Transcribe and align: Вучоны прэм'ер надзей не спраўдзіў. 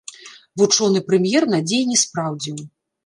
Вучоны 0.61 1.03
прэм'ер 1.11 1.47
надзей 1.57 1.83
не 1.91 2.01
спраўдзіў. 2.05 2.57